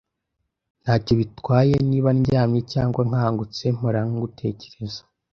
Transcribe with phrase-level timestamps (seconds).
[0.83, 5.01] Ntacyo bitwaye niba ndyamye cyangwa nkangutse, mpora ngutekereza.